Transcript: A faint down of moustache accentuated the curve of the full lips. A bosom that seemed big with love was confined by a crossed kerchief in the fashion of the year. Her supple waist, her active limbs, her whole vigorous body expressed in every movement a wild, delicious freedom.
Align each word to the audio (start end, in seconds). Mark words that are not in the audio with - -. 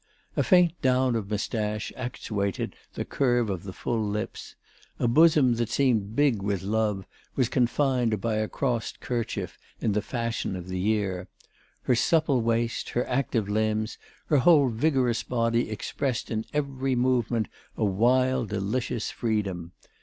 A 0.35 0.41
faint 0.41 0.81
down 0.81 1.15
of 1.15 1.29
moustache 1.29 1.93
accentuated 1.95 2.75
the 2.95 3.05
curve 3.05 3.51
of 3.51 3.61
the 3.65 3.71
full 3.71 4.03
lips. 4.03 4.55
A 4.97 5.07
bosom 5.07 5.53
that 5.57 5.69
seemed 5.69 6.15
big 6.15 6.41
with 6.41 6.63
love 6.63 7.05
was 7.35 7.49
confined 7.49 8.19
by 8.19 8.37
a 8.37 8.47
crossed 8.47 8.99
kerchief 8.99 9.59
in 9.79 9.91
the 9.91 10.01
fashion 10.01 10.55
of 10.55 10.69
the 10.69 10.79
year. 10.79 11.27
Her 11.83 11.93
supple 11.93 12.41
waist, 12.41 12.89
her 12.89 13.05
active 13.05 13.47
limbs, 13.47 13.99
her 14.25 14.37
whole 14.37 14.69
vigorous 14.69 15.21
body 15.21 15.69
expressed 15.69 16.31
in 16.31 16.45
every 16.51 16.95
movement 16.95 17.47
a 17.77 17.85
wild, 17.85 18.49
delicious 18.49 19.11
freedom. 19.11 19.71